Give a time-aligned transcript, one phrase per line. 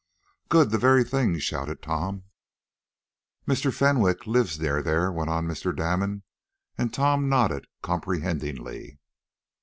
[0.49, 0.71] "Good!
[0.71, 2.23] The very thing!" shouted Tom.
[3.47, 3.71] "Mr.
[3.71, 5.75] Fenwick lives near there," went on Mr.
[5.75, 6.23] Damon,
[6.75, 8.97] and Tom nodded comprehendingly.